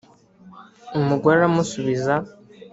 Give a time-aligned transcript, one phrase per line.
[0.99, 2.13] umugore aramusubiza